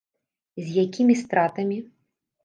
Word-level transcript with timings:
І 0.61 0.63
з 0.69 0.71
якімі 0.83 1.17
стратамі. 1.19 1.77